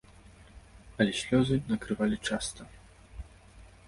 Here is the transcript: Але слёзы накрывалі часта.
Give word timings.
Але 1.03 1.11
слёзы 1.21 1.55
накрывалі 1.71 2.17
часта. 2.27 2.61